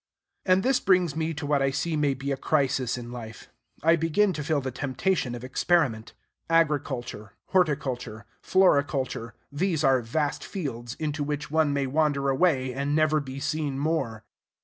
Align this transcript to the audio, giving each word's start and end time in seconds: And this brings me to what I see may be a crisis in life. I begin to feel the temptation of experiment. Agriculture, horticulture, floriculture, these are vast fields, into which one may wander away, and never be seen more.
And 0.47 0.63
this 0.63 0.79
brings 0.79 1.15
me 1.15 1.31
to 1.35 1.45
what 1.45 1.61
I 1.61 1.69
see 1.69 1.95
may 1.95 2.15
be 2.15 2.31
a 2.31 2.35
crisis 2.35 2.97
in 2.97 3.11
life. 3.11 3.49
I 3.83 3.95
begin 3.95 4.33
to 4.33 4.43
feel 4.43 4.59
the 4.59 4.71
temptation 4.71 5.35
of 5.35 5.43
experiment. 5.43 6.13
Agriculture, 6.49 7.33
horticulture, 7.49 8.25
floriculture, 8.41 9.33
these 9.51 9.83
are 9.83 10.01
vast 10.01 10.43
fields, 10.43 10.95
into 10.95 11.23
which 11.23 11.51
one 11.51 11.71
may 11.71 11.85
wander 11.85 12.29
away, 12.29 12.73
and 12.73 12.95
never 12.95 13.19
be 13.19 13.39
seen 13.39 13.77
more. 13.77 14.23